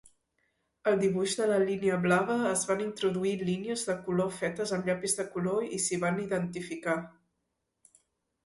[0.91, 5.15] Al dibuix de la línia blava es van introduir línies de color fetes amb llapis
[5.21, 7.01] de color i s'hi van identificar.